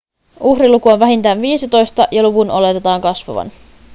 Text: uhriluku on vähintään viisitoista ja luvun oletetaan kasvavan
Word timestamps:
uhriluku 0.39 0.89
on 0.89 0.99
vähintään 0.99 1.41
viisitoista 1.41 2.07
ja 2.11 2.23
luvun 2.23 2.51
oletetaan 2.51 3.01
kasvavan 3.01 3.51